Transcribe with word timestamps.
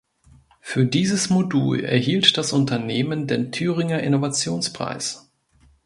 Für 0.61 0.83
dieses 0.83 1.29
Modul 1.29 1.81
erhielt 1.83 2.35
das 2.39 2.53
Unternehmen 2.53 3.27
den 3.27 3.51
Thüringer 3.51 4.01
Innovationspreis. 4.01 5.29